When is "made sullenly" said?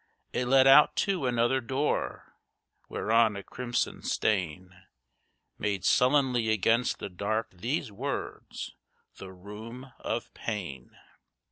5.59-6.49